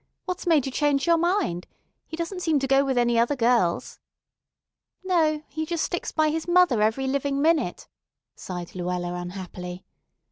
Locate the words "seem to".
2.41-2.65